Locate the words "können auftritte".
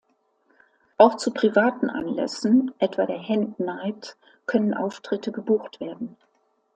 4.47-5.31